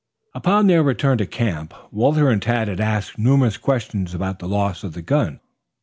[0.33, 4.83] Upon their return to camp, Walter and Tad had asked numerous questions about the loss
[4.83, 5.39] of the gun.